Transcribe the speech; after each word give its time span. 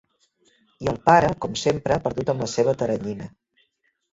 I 0.85 0.87
el 0.93 0.97
pare, 1.09 1.29
com 1.45 1.59
sempre, 1.65 1.99
perdut 2.07 2.33
en 2.35 2.43
la 2.45 2.51
seva 2.55 2.77
teranyina. 2.81 3.29